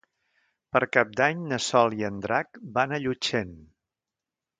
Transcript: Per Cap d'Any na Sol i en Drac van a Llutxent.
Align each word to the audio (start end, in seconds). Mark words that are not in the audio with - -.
Per 0.77 0.79
Cap 0.95 1.11
d'Any 1.19 1.43
na 1.51 1.59
Sol 1.65 1.95
i 1.97 2.07
en 2.09 2.17
Drac 2.23 2.57
van 2.79 2.95
a 2.95 2.99
Llutxent. 3.05 3.53